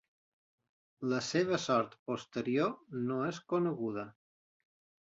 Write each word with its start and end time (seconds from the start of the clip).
La 1.11 1.19
seva 1.27 1.59
sort 1.67 1.95
posterior 2.11 2.75
no 3.07 3.21
és 3.31 3.45
coneguda. 3.55 4.11